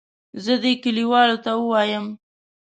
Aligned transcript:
زه 0.43 0.53
دې 0.63 0.73
کلیوالو 0.83 1.37
ته 1.45 1.51
ووایم. 1.57 2.05